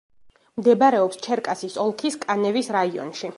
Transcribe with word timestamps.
მდებარეობს 0.61 1.19
ჩერკასის 1.27 1.77
ოლქის 1.85 2.19
კანევის 2.25 2.73
რაიონში. 2.79 3.29